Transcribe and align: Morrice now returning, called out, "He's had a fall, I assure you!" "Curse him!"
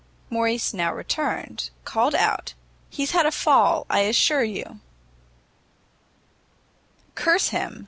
Morrice 0.31 0.73
now 0.73 0.91
returning, 0.91 1.59
called 1.85 2.15
out, 2.15 2.55
"He's 2.89 3.11
had 3.11 3.27
a 3.27 3.31
fall, 3.31 3.85
I 3.87 3.99
assure 3.99 4.43
you!" 4.43 4.79
"Curse 7.13 7.49
him!" 7.49 7.79